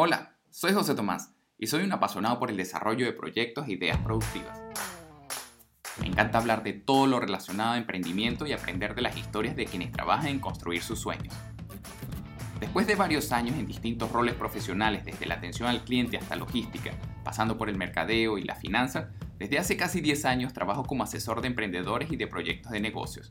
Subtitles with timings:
[0.00, 3.98] Hola, soy José Tomás y soy un apasionado por el desarrollo de proyectos e ideas
[3.98, 4.56] productivas.
[5.98, 9.66] Me encanta hablar de todo lo relacionado a emprendimiento y aprender de las historias de
[9.66, 11.34] quienes trabajan en construir sus sueños.
[12.60, 16.92] Después de varios años en distintos roles profesionales, desde la atención al cliente hasta logística,
[17.24, 21.40] pasando por el mercadeo y la finanza, desde hace casi 10 años trabajo como asesor
[21.40, 23.30] de emprendedores y de proyectos de negocios.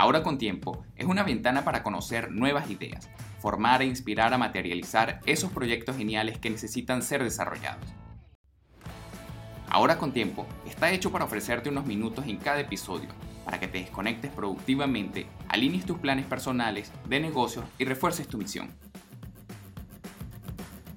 [0.00, 5.20] Ahora con tiempo es una ventana para conocer nuevas ideas, formar e inspirar a materializar
[5.26, 7.84] esos proyectos geniales que necesitan ser desarrollados.
[9.68, 13.10] Ahora con tiempo está hecho para ofrecerte unos minutos en cada episodio
[13.44, 18.70] para que te desconectes productivamente, alinees tus planes personales, de negocios y refuerces tu misión.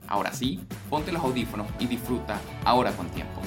[0.08, 3.42] Ahora sí, ponte los audífonos y disfruta ahora con tiempo.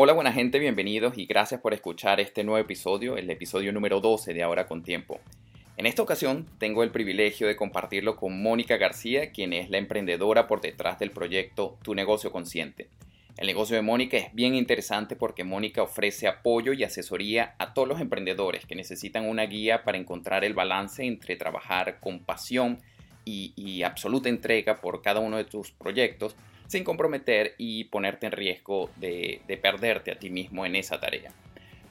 [0.00, 4.32] Hola buena gente, bienvenidos y gracias por escuchar este nuevo episodio, el episodio número 12
[4.32, 5.18] de Ahora con Tiempo.
[5.76, 10.46] En esta ocasión tengo el privilegio de compartirlo con Mónica García, quien es la emprendedora
[10.46, 12.88] por detrás del proyecto Tu negocio consciente.
[13.36, 17.88] El negocio de Mónica es bien interesante porque Mónica ofrece apoyo y asesoría a todos
[17.88, 22.78] los emprendedores que necesitan una guía para encontrar el balance entre trabajar con pasión
[23.24, 26.36] y, absoluta entrega por cada uno de tus proyectos
[26.68, 31.32] sin comprometer y ponerte en riesgo de, perderte a ti mismo en esa tarea.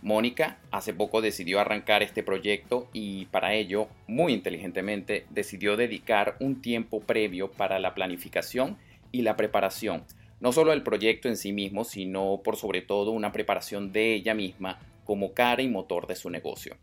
[0.03, 6.61] Mónica hace poco decidió arrancar este proyecto y para ello, muy inteligentemente, decidió dedicar un
[6.61, 8.77] tiempo previo para la planificación
[9.11, 10.03] y la preparación,
[10.39, 14.35] no solo del proyecto en sí mismo, sino por sobre todo una preparación de ella
[14.35, 16.77] misma como cara y motor de su negocio.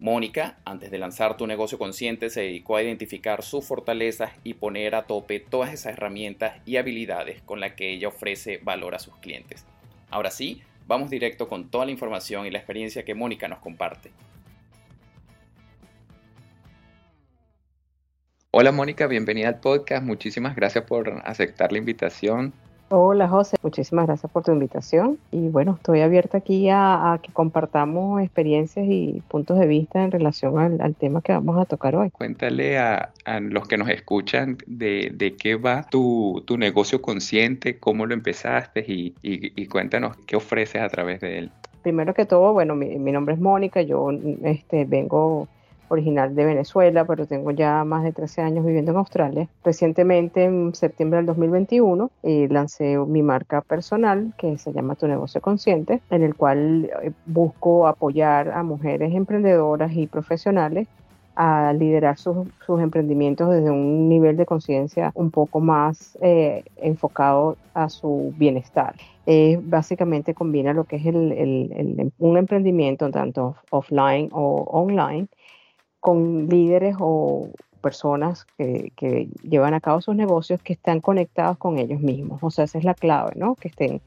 [0.00, 4.94] Mónica, antes de lanzar tu negocio consciente, se dedicó a identificar sus fortalezas y poner
[4.94, 9.14] a tope todas esas herramientas y habilidades con las que ella ofrece valor a sus
[9.18, 9.66] clientes.
[10.08, 14.10] Ahora sí, vamos directo con toda la información y la experiencia que Mónica nos comparte.
[18.52, 20.02] Hola Mónica, bienvenida al podcast.
[20.02, 22.54] Muchísimas gracias por aceptar la invitación.
[22.92, 28.20] Hola José, muchísimas gracias por tu invitación y bueno, estoy abierta aquí a, que compartamos
[28.20, 32.10] experiencias y puntos de vista en relación al, tema que vamos a tocar hoy.
[32.10, 33.12] Cuéntale a,
[33.42, 40.16] los que nos escuchan de, qué va tu, negocio consciente, cómo lo empezaste y, cuéntanos
[40.26, 41.50] qué ofreces a través de él.
[41.82, 44.10] Primero que todo, bueno, mi, mi nombre es Mónica, yo
[44.42, 45.46] este, vengo
[45.90, 49.48] original de Venezuela, pero tengo ya más de 13 años viviendo en Australia.
[49.64, 55.40] Recientemente, en septiembre del 2021, eh, lancé mi marca personal que se llama Tu Negocio
[55.40, 60.86] Consciente, en el cual eh, busco apoyar a mujeres emprendedoras y profesionales
[61.36, 67.88] a liderar sus, emprendimientos desde un nivel de conciencia un poco más eh, enfocado a
[67.88, 68.94] su bienestar.
[69.62, 75.28] básicamente combina lo que es un emprendimiento tanto offline o online
[76.00, 77.50] con líderes o
[77.80, 82.40] personas que, llevan a cabo sus negocios que están conectados con ellos mismos.
[82.42, 83.54] O sea, esa es la clave, ¿no?
[83.54, 84.00] Que estén,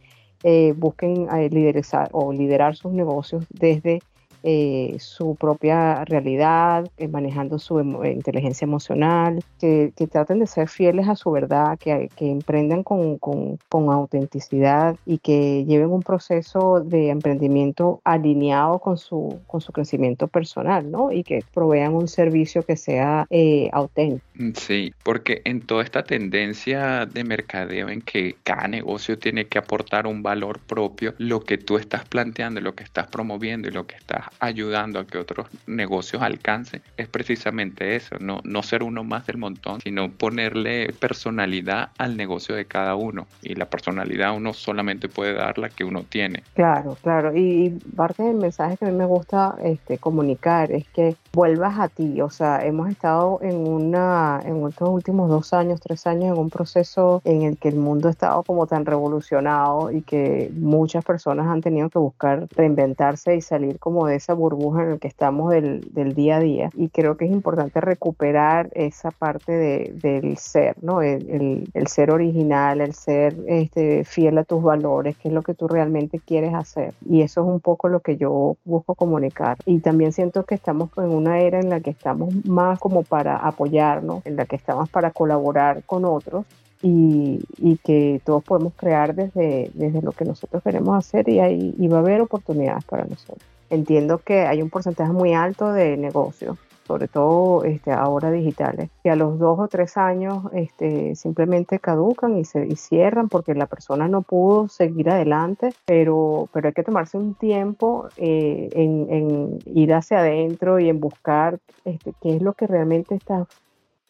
[0.44, 4.02] eh, busquen eh, liderizar o liderar sus negocios desde
[4.44, 11.16] eh, su propia realidad, eh, manejando su inteligencia emocional, que, traten de ser fieles a
[11.16, 17.10] su verdad, que, que emprendan con, con, con, autenticidad y que lleven un proceso de
[17.10, 21.12] emprendimiento alineado con su, con su crecimiento personal, ¿no?
[21.12, 24.26] Y que provean un servicio que sea eh, auténtico.
[24.36, 29.58] Mm, sí, porque en toda esta tendencia de mercadeo en que cada negocio tiene que
[29.58, 33.86] aportar un valor propio, lo que tú estás planteando, lo que estás promoviendo y lo
[33.86, 39.04] que estás ayudando a que otros negocios alcancen es precisamente eso, no, no ser uno
[39.04, 43.28] más del montón, sino ponerle personalidad al negocio de cada uno.
[43.42, 46.44] Y la personalidad uno solamente puede dar la que uno tiene.
[46.54, 47.36] Claro, claro.
[47.36, 51.88] Y, parte del mensaje que a mí me gusta este, comunicar es que vuelvas a
[51.88, 52.22] ti.
[52.22, 56.50] O sea, hemos estado en una, en estos últimos dos años, tres años, en un
[56.50, 61.48] proceso en el que el mundo ha estado como tan revolucionado y que muchas personas
[61.48, 65.52] han tenido que buscar reinventarse y salir como de esa burbuja en la que estamos
[65.52, 66.70] del, del, día a día.
[66.76, 71.02] Y creo que es importante recuperar esa parte de, del ser, ¿no?
[71.02, 75.54] El, el, ser original, el ser este, fiel a tus valores, que es lo que
[75.54, 76.94] tú realmente quieres hacer.
[77.08, 79.58] Y eso es un poco lo que yo busco comunicar.
[79.66, 83.36] Y también siento que estamos en una era en la que estamos más como para
[83.38, 86.46] apoyarnos, en la que estamos para colaborar con otros
[86.82, 91.74] y, y, que todos podemos crear desde, desde lo que nosotros queremos hacer y, ahí,
[91.78, 95.98] y va a haber oportunidades para nosotros entiendo que hay un porcentaje muy alto de
[95.98, 101.80] negocios sobre todo este, ahora digitales, que a los dos o tres años este, simplemente
[101.80, 106.84] caducan y se cierran porque la persona no pudo seguir adelante, pero, pero hay que
[106.84, 112.42] tomarse un tiempo eh, en, en, ir hacia adentro y en buscar este, qué es
[112.42, 113.48] lo que realmente estás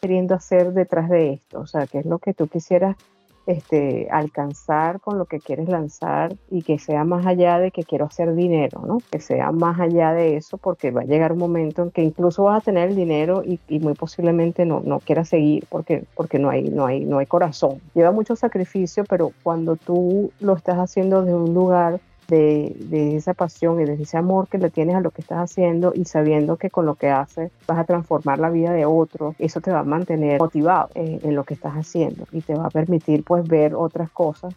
[0.01, 2.97] queriendo hacer detrás de esto, o sea, qué es lo que tú quisieras
[3.45, 8.05] este, alcanzar con lo que quieres lanzar y que sea más allá de que quiero
[8.05, 8.99] hacer dinero, ¿no?
[9.11, 12.43] Que sea más allá de eso porque va a llegar un momento en que incluso
[12.43, 16.49] vas a tener el dinero y, muy posiblemente no, no quieras seguir porque, porque no,
[16.49, 17.81] hay, no, hay, no hay corazón.
[17.93, 21.99] Lleva mucho sacrificio, pero cuando tú lo estás haciendo de un lugar
[22.33, 25.93] de, esa pasión y de ese amor que le tienes a lo que estás haciendo
[25.95, 29.61] y sabiendo que con lo que haces vas a transformar la vida de otros, eso
[29.61, 32.69] te va a mantener motivado en, en lo que estás haciendo y te va a
[32.69, 34.53] permitir pues ver otras cosas.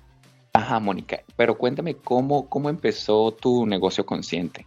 [0.53, 4.67] Ajá, Mónica, pero cuéntame cómo, cómo empezó tu negocio consciente.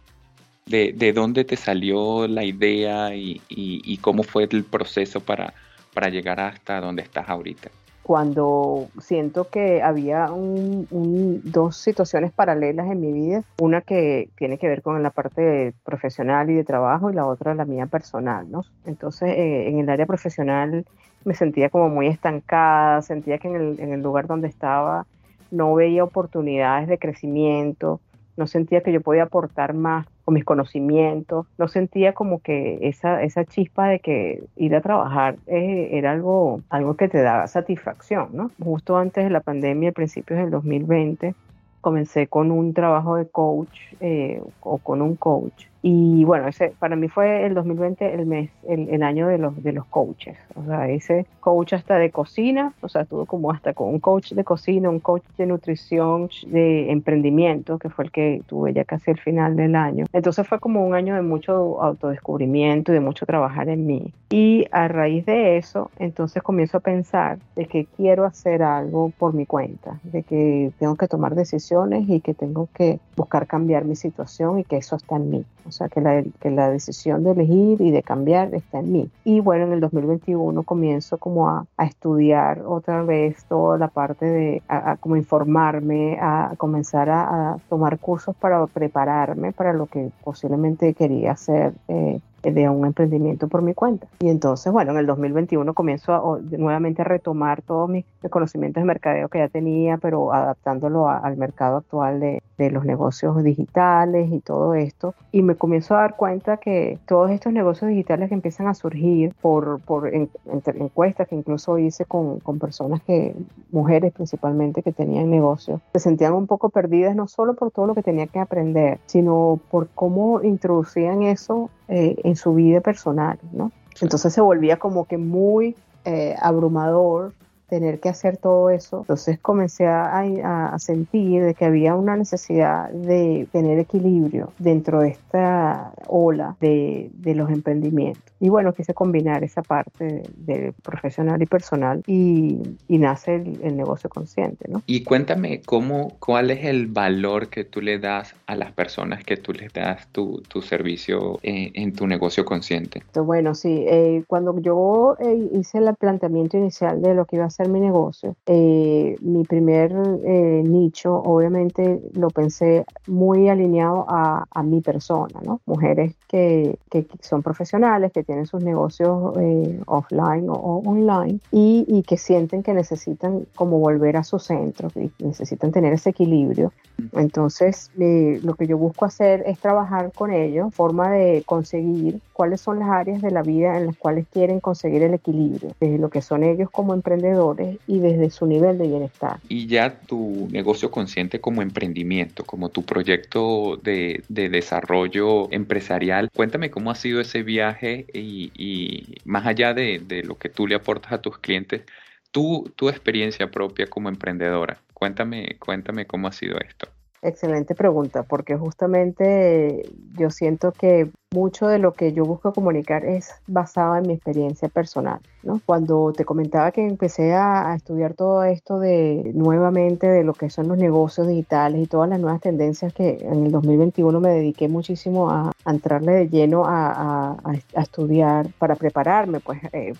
[0.66, 5.52] De, de, dónde te salió la idea y, y, y, cómo fue el proceso para,
[5.92, 7.70] para llegar hasta donde estás ahorita
[8.10, 14.82] cuando siento que había dos situaciones paralelas en mi vida, una que tiene que ver
[14.82, 18.64] con la parte profesional y de trabajo y la otra la mía personal, ¿no?
[18.84, 20.84] Entonces, eh, en el área profesional
[21.24, 25.06] me sentía como muy estancada, sentía que en el lugar donde estaba
[25.52, 28.00] no veía oportunidades de crecimiento,
[28.36, 33.20] no sentía que yo podía aportar más con mis conocimientos, no sentía como que esa,
[33.24, 38.28] esa chispa de que ir a trabajar eh, era algo, algo que te daba satisfacción,
[38.32, 38.52] ¿no?
[38.62, 41.34] Justo antes de la pandemia, a principios del 2020,
[41.80, 46.94] comencé con un trabajo de coach eh, o con un coach y bueno, ese para
[46.94, 50.36] mí fue el 2020 el mes, el, año de los, de los coaches.
[50.54, 54.32] O sea, ese coach hasta de cocina, o sea, estuvo como hasta con un coach
[54.32, 59.10] de cocina, un coach de nutrición, de emprendimiento, que fue el que tuve ya casi
[59.10, 60.04] el final del año.
[60.12, 64.12] Entonces fue como un año de mucho autodescubrimiento y de mucho trabajar en mí.
[64.30, 69.32] Y a raíz de eso, entonces comienzo a pensar de que quiero hacer algo por
[69.32, 73.96] mi cuenta, de que tengo que tomar decisiones y que tengo que buscar cambiar mi
[73.96, 75.44] situación y que eso está en mí.
[75.66, 79.10] O sea, que la, que la decisión de elegir y de cambiar está en mí.
[79.24, 84.26] Y bueno, en el 2021 comienzo como a, a estudiar otra vez toda la parte
[84.26, 90.94] de, a, como informarme, a comenzar a, tomar cursos para prepararme para lo que posiblemente
[90.94, 94.06] quería hacer eh, de un emprendimiento por mi cuenta.
[94.20, 99.28] Y entonces, bueno, en el 2021 comienzo nuevamente a retomar todos mis, conocimientos de mercadeo
[99.28, 104.74] que ya tenía, pero adaptándolo al mercado actual de, de, los negocios digitales y todo
[104.74, 105.14] esto.
[105.32, 109.34] Y me comienzo a dar cuenta que todos estos negocios digitales que empiezan a surgir
[109.40, 113.34] por, por encuestas que incluso hice con, con personas que,
[113.72, 117.94] mujeres principalmente, que tenían negocios, se sentían un poco perdidas, no solo por todo lo
[117.94, 123.72] que tenía que aprender, sino por cómo introducían eso eh, en su vida personal, ¿no?
[124.00, 127.34] Entonces se volvía como que muy eh, abrumador
[127.70, 128.98] tener que hacer todo eso.
[128.98, 135.92] Entonces comencé a, sentir de que había una necesidad de tener equilibrio dentro de esta
[136.08, 138.24] ola de, los emprendimientos.
[138.40, 142.58] Y bueno, quise combinar esa parte de, profesional y personal y,
[142.88, 144.66] nace el, negocio consciente.
[144.68, 144.82] ¿no?
[144.86, 149.36] Y cuéntame cómo, cuál es el valor que tú le das a las personas que
[149.36, 153.02] tú les das tu, servicio eh, en, tu negocio consciente.
[153.14, 157.50] bueno, sí, eh, cuando yo eh, hice el planteamiento inicial de lo que iba a
[157.50, 159.92] ser mi negocio, eh, mi primer
[160.24, 165.60] eh, nicho obviamente lo pensé muy alineado a, mi persona, ¿no?
[165.64, 166.78] Mujeres que,
[167.20, 173.46] son profesionales, que tienen sus negocios eh, offline o, online y, que sienten que necesitan
[173.54, 176.72] como volver a su centro, que necesitan tener ese equilibrio.
[177.12, 182.78] Entonces, lo que yo busco hacer es trabajar con ellos, forma de conseguir cuáles son
[182.78, 186.22] las áreas de la vida en las cuales quieren conseguir el equilibrio, desde lo que
[186.22, 187.49] son ellos como emprendedores
[187.86, 189.38] y desde su nivel de bienestar.
[189.48, 196.90] Y ya tu negocio consciente como emprendimiento, como tu proyecto de, desarrollo empresarial, cuéntame cómo
[196.90, 201.22] ha sido ese viaje y, más allá de, de, lo que tú le aportas a
[201.22, 201.82] tus clientes,
[202.30, 204.80] tu, tu experiencia propia como emprendedora.
[204.94, 206.88] Cuéntame, cuéntame cómo ha sido esto.
[207.22, 209.82] Excelente pregunta, porque justamente
[210.18, 214.68] yo siento que mucho de lo que yo busco comunicar es basado en mi experiencia
[214.68, 215.20] personal.
[215.44, 215.60] ¿no?
[215.64, 220.68] Cuando te comentaba que empecé a, estudiar todo esto de nuevamente de lo que son
[220.68, 225.30] los negocios digitales y todas las nuevas tendencias que en el 2021 me dediqué muchísimo
[225.30, 227.36] a, entrarle de lleno a,
[227.74, 229.92] estudiar para prepararme, pues eh,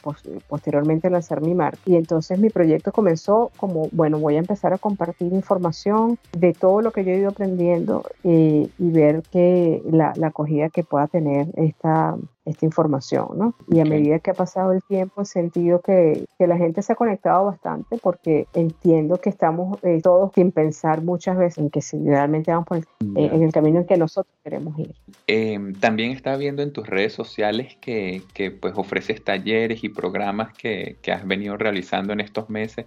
[0.49, 1.79] posteriormente a lanzar mi marca.
[1.87, 6.83] Y entonces mi proyecto comenzó como, bueno, voy a empezar a compartir información de todo
[6.83, 11.07] lo que yo he ido aprendiendo eh, y ver que la, la acogida que pueda
[11.07, 13.55] tener tener esta, esta información, ¿no?
[13.69, 16.93] Y a medida que ha pasado el tiempo he sentido que, que la gente se
[16.93, 21.83] ha conectado bastante porque entiendo que estamos eh, todos sin pensar muchas veces en que
[21.83, 22.85] si realmente vamos por el,
[23.17, 24.95] eh, en el camino en que nosotros queremos ir.
[25.27, 30.55] Em, también estaba viendo en tus redes sociales que, que pues ofreces talleres y programas
[30.55, 32.87] que, que, has venido realizando en estos meses.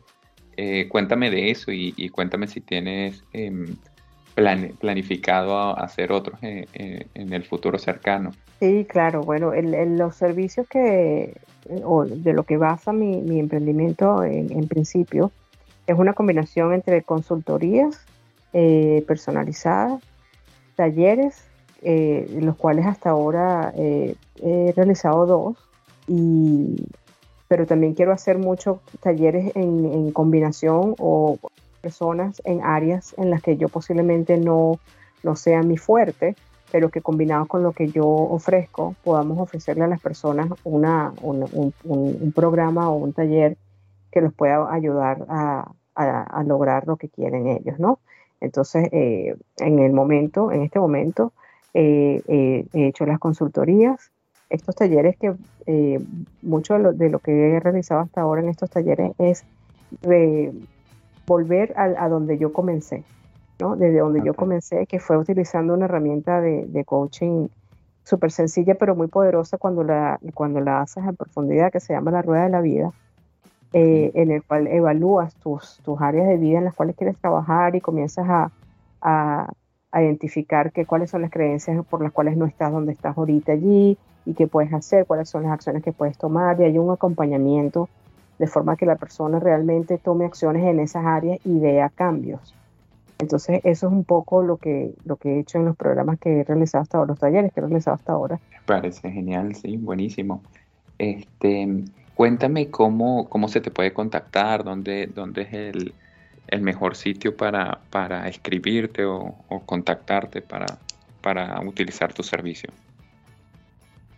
[0.57, 3.23] Eh, cuéntame de eso y, y cuéntame si tienes
[4.33, 8.31] planificado hacer otros en, el futuro cercano.
[8.59, 9.23] Sí, claro.
[9.23, 11.35] Bueno, en, los servicios que,
[11.83, 15.31] o de lo que basa mi, emprendimiento en, principio,
[15.87, 17.99] es una combinación entre consultorías
[18.53, 20.01] eh, personalizadas,
[20.75, 21.45] talleres,
[21.81, 25.57] eh, los cuales hasta ahora eh, he realizado dos,
[26.07, 26.87] y,
[27.47, 31.37] pero también quiero hacer muchos talleres en combinación o
[31.83, 34.79] personas en áreas en las que yo posiblemente no,
[35.21, 36.35] no sea mi fuerte,
[36.71, 42.33] pero que combinado con lo que yo ofrezco, podamos ofrecerle a las personas una, un,
[42.33, 43.57] programa o un taller
[44.11, 47.99] que los pueda ayudar a, a, lograr lo que quieren ellos, ¿no?
[48.39, 51.33] Entonces, eh, en el momento, en este momento,
[51.73, 54.11] eh, eh, he hecho las consultorías,
[54.49, 55.33] estos talleres que
[56.41, 59.43] mucho de lo, de lo, que he realizado hasta ahora en estos talleres es
[60.01, 60.53] de
[61.25, 63.03] volver a, donde yo comencé,
[63.59, 63.75] ¿no?
[63.75, 67.47] Desde donde yo comencé, que fue utilizando una herramienta de, coaching
[68.03, 72.11] súper sencilla pero muy poderosa cuando la, cuando la haces a profundidad, que se llama
[72.11, 72.91] la rueda de la vida,
[73.71, 77.75] eh, en el cual evalúas tus, tus áreas de vida en las cuales quieres trabajar
[77.75, 78.51] y comienzas a,
[79.01, 79.47] a,
[79.93, 83.97] identificar que, cuáles son las creencias por las cuales no estás donde estás ahorita allí
[84.25, 87.89] y qué puedes hacer, cuáles son las acciones que puedes tomar y hay un acompañamiento
[88.43, 92.53] de forma que la persona realmente tome acciones en esas áreas y vea cambios.
[93.17, 96.41] Entonces, eso es un poco lo que, lo que he hecho en los programas que
[96.41, 98.41] he realizado hasta ahora, los talleres que he realizado hasta ahora.
[98.51, 100.41] Me parece genial, sí, buenísimo.
[100.97, 101.85] Este,
[102.15, 105.93] cuéntame cómo, cómo se te puede contactar, dónde, dónde es el,
[106.61, 110.65] mejor sitio para, para escribirte o, o contactarte para,
[111.21, 112.69] para utilizar tu servicio.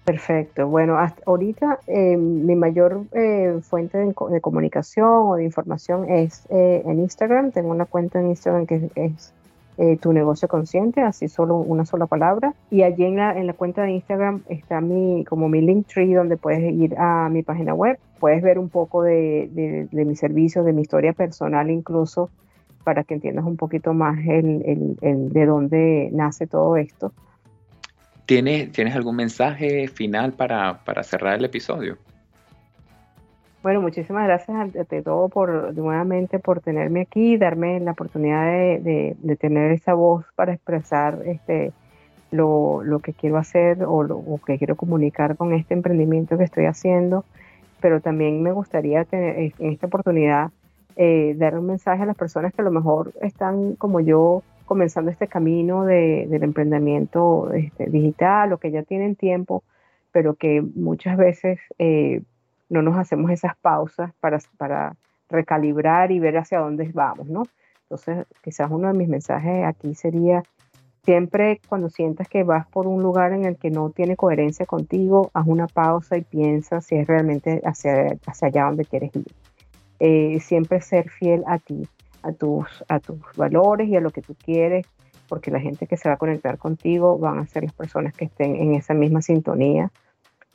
[0.06, 0.68] Perfecto.
[0.68, 6.84] Bueno, hasta ahorita eh, mi mayor eh, fuente de, comunicación o de información es eh,
[6.86, 7.52] en Instagram.
[7.52, 9.34] Tengo una cuenta en Instagram que es,
[10.00, 12.54] Tu Negocio Consciente, así solo una sola palabra.
[12.70, 16.14] Y allí en la, en la cuenta de Instagram está mi, como mi link tree
[16.14, 17.98] donde puedes ir a mi página web.
[18.20, 22.30] Puedes ver un poco de, de, de mi servicio, de mi historia personal incluso,
[22.84, 27.12] para que entiendas un poquito más el, el, el de dónde nace todo esto.
[28.26, 31.98] ¿Tienes, ¿Tienes algún mensaje final para, cerrar el episodio?
[33.62, 39.72] Bueno, muchísimas gracias ante todo por nuevamente por tenerme aquí, darme la oportunidad de, tener
[39.72, 41.72] esa voz para expresar este
[42.32, 47.26] lo, que quiero hacer o lo que quiero comunicar con este emprendimiento que estoy haciendo.
[47.80, 50.52] Pero también me gustaría tener en esta oportunidad
[50.96, 55.12] eh, dar un mensaje a las personas que a lo mejor están como yo comenzando
[55.12, 59.64] este camino de, del emprendimiento este, digital o que ya tienen tiempo,
[60.12, 62.22] pero que muchas veces eh,
[62.70, 64.96] no nos hacemos esas pausas para, para
[65.30, 67.44] recalibrar y ver hacia dónde vamos, ¿no?
[67.84, 70.44] Entonces, quizás uno de mis mensajes aquí sería,
[71.04, 75.30] siempre cuando sientas que vas por un lugar en el que no tiene coherencia contigo,
[75.34, 79.28] haz una pausa y piensa si es realmente hacia, hacia allá donde quieres ir.
[80.00, 81.88] Eh, siempre ser fiel a ti
[82.26, 84.86] a tus, a tus valores y a lo que tú quieres,
[85.30, 88.26] porque la gente que se va a conectar contigo van a ser las personas que
[88.26, 89.92] estén en esa misma sintonía.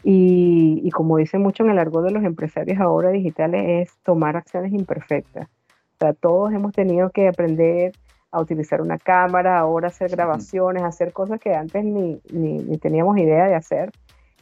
[0.02, 4.36] Y, y como dice mucho en el argot de los empresarios ahora digitales, es tomar
[4.36, 5.48] acciones imperfectas.
[5.48, 7.92] O sea, todos hemos tenido que aprender
[8.32, 13.18] a utilizar una cámara, ahora hacer grabaciones, hacer cosas que antes ni, ni, ni teníamos
[13.18, 13.90] idea de hacer.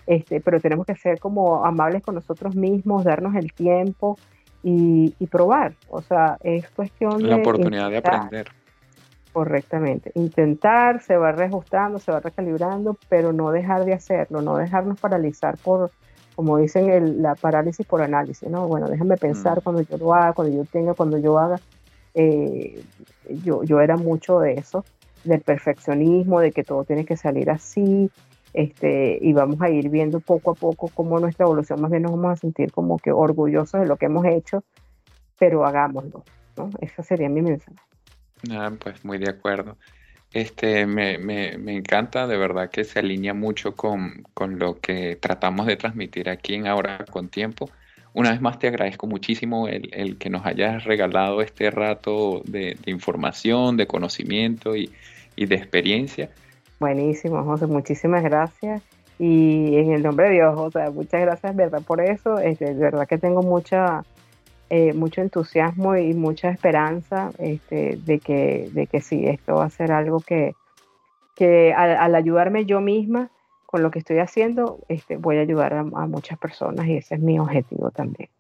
[0.07, 4.17] Este, pero tenemos que ser como amables con nosotros mismos, darnos el tiempo
[4.63, 5.75] y, probar.
[5.89, 7.29] O sea, es cuestión de...
[7.29, 8.49] La oportunidad de aprender.
[9.33, 10.11] Correctamente.
[10.15, 15.57] Intentar, se va reajustando, se va recalibrando, pero no dejar de hacerlo, no dejarnos paralizar
[15.59, 15.91] por,
[16.35, 18.67] como dicen, el, la parálisis por análisis, ¿no?
[18.67, 19.61] Bueno, déjame pensar mm.
[19.61, 21.61] cuando yo lo haga, cuando yo tenga, cuando yo haga.
[22.15, 22.83] Eh,
[23.45, 24.85] yo, yo era mucho de eso,
[25.25, 28.11] del perfeccionismo, de que todo tiene que salir así,
[28.55, 32.13] este, y vamos a ir viendo poco a poco cómo nuestra evolución, más bien nos
[32.13, 34.65] vamos a sentir como que orgullosos de lo que hemos hecho,
[35.39, 36.25] pero hagámoslo,
[36.57, 36.71] ¿no?
[36.81, 37.77] Ese sería mi mensaje.
[38.51, 39.77] Ah, pues muy de acuerdo.
[40.33, 45.67] Este, me, me, encanta, de verdad que se alinea mucho con, con, lo que tratamos
[45.67, 47.71] de transmitir aquí en Ahora con Tiempo.
[48.13, 52.77] Una vez más te agradezco muchísimo el, el que nos hayas regalado este rato de,
[52.85, 54.91] de información, de conocimiento y,
[55.35, 56.31] y de experiencia.
[56.81, 58.83] Buenísimo, José, muchísimas gracias.
[59.19, 62.39] Y en el nombre de Dios, o sea, muchas gracias, verdad, por eso.
[62.39, 64.05] Este, de verdad que tengo mucha,
[64.71, 69.71] eh, mucho entusiasmo y mucha esperanza este, de, que, de que sí, esto va a
[69.71, 70.55] ser algo que,
[71.35, 73.31] que al, ayudarme yo misma
[73.67, 77.21] con lo que estoy haciendo, este, voy a ayudar a muchas personas y ese es
[77.21, 78.31] mi objetivo también.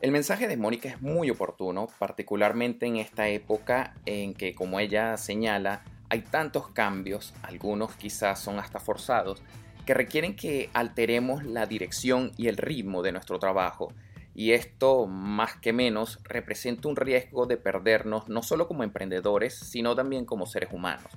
[0.00, 5.18] El mensaje de Mónica es muy oportuno, particularmente en esta época en que, como ella
[5.18, 9.42] señala, hay tantos cambios, algunos quizás son hasta forzados,
[9.86, 13.92] que requieren que alteremos la dirección y el ritmo de nuestro trabajo.
[14.34, 19.96] Y esto, más que menos, representa un riesgo de perdernos no solo como emprendedores, sino
[19.96, 21.10] también como seres humanos.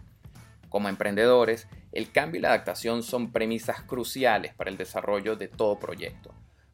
[0.70, 5.78] Como emprendedores, el cambio y la adaptación son premisas cruciales para el desarrollo de todo
[5.78, 6.34] proyecto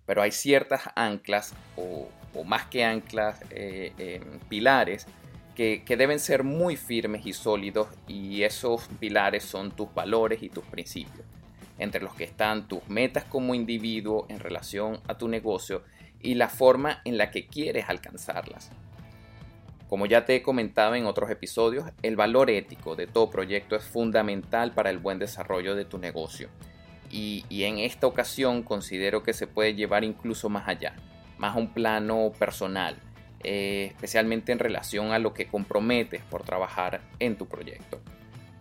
[0.09, 2.09] pero hay ciertas anclas o,
[2.43, 5.05] más que anclas, eh, em, pilares
[5.60, 10.63] que, deben ser muy firmes y sólidos y esos pilares son tus valores y tus
[10.63, 11.25] principios,
[11.78, 15.84] entre los que están tus metas como individuo en relación a tu negocio
[16.22, 18.72] y la forma en la que quieres alcanzarlas.
[19.89, 23.84] Como ya te he comentado en otros episodios, el valor ético de todo proyecto es
[23.84, 26.48] fundamental para el buen desarrollo de tu negocio
[27.12, 30.94] y, en esta ocasión considero que se puede llevar incluso más allá,
[31.38, 32.96] más a un plano personal,
[33.43, 38.01] eh, especialmente en relación a lo que comprometes por trabajar en tu proyecto.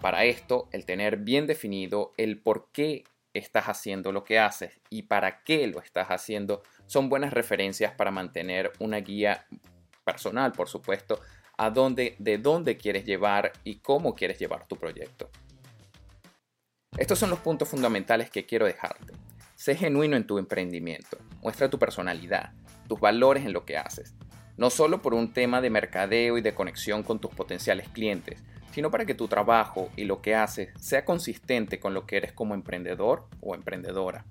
[0.01, 3.05] Para esto, el tener bien definido el por qué
[3.35, 8.11] estás haciendo lo que haces y para qué lo estás haciendo son buenas referencias para
[8.11, 9.47] mantener una guía
[10.05, 11.21] personal, por supuesto,
[11.57, 15.31] a dónde, de dónde quieres llevar y cómo quieres llevar tu proyecto.
[16.97, 19.13] Estos son los puntos fundamentales que quiero dejarte.
[19.55, 22.53] Sé genuino en tu emprendimiento, muestra tu personalidad,
[22.89, 24.15] tus valores en lo que haces,
[24.59, 28.91] no solo por un tema de mercadeo y de conexión con tus potenciales clientes, sino
[28.91, 32.55] para que tu trabajo y lo que haces sea consistente con lo que eres como
[32.55, 34.25] emprendedor o emprendedora.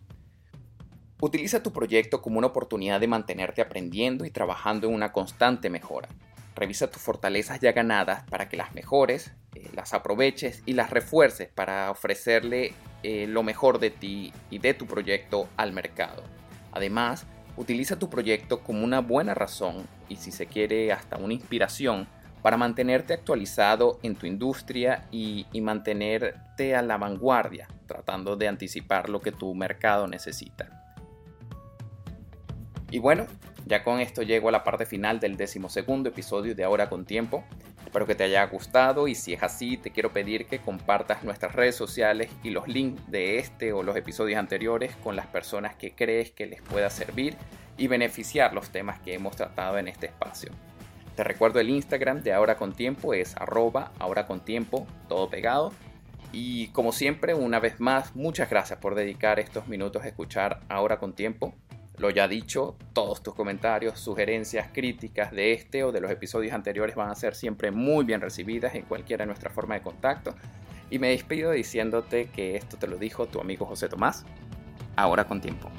[1.19, 6.09] Utiliza tu proyecto como una oportunidad de mantenerte aprendiendo y trabajando en una constante mejora.
[6.55, 11.47] Revisa tus fortalezas ya ganadas para que las mejores, eh, las aproveches y las refuerces
[11.47, 16.23] para ofrecerle eh, lo mejor de ti y de tu proyecto al mercado.
[16.71, 17.25] Además,
[17.57, 22.07] utiliza tu proyecto como una buena razón y si se quiere hasta una inspiración
[22.41, 29.19] para mantenerte actualizado en tu industria y, mantenerte a la vanguardia, tratando de anticipar lo
[29.19, 30.83] que tu mercado necesita.
[32.89, 33.25] Y bueno,
[33.65, 37.43] ya con esto llego a la parte final del decimosegundo episodio de Ahora con Tiempo.
[37.87, 41.55] Espero que te haya gustado y si es así te quiero pedir que compartas nuestras
[41.55, 45.95] redes sociales y los links de este o los episodios anteriores con las personas que
[45.95, 47.37] crees que les pueda servir
[47.77, 50.51] y beneficiar los temas que hemos tratado en este espacio.
[51.15, 55.71] Te recuerdo el Instagram de Ahora con Tiempo es arroba ahora con tiempo, todo pegado.
[56.33, 60.99] Y como siempre, una vez más, muchas gracias por dedicar estos minutos a escuchar Ahora
[60.99, 61.55] con Tiempo.
[61.97, 66.95] Lo ya dicho, todos tus comentarios, sugerencias, críticas de este o de los episodios anteriores
[66.95, 70.35] van a ser siempre muy bien recibidas en cualquiera de nuestra forma de contacto.
[70.91, 74.25] Y me despido diciéndote que esto te lo dijo tu amigo José Tomás,
[74.95, 75.71] ahora con tiempo.